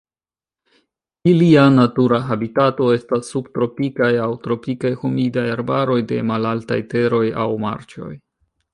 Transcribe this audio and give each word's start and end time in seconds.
Ilia 1.31 1.65
natura 1.73 2.19
habitato 2.31 2.89
estas 2.95 3.29
subtropikaj 3.35 4.09
aŭ 4.25 4.33
tropikaj 4.49 4.95
humidaj 5.05 5.47
arbaroj 5.59 6.03
de 6.15 6.23
malaltaj 6.35 6.83
teroj 6.97 7.25
aŭ 7.47 7.51
marĉoj. 7.69 8.15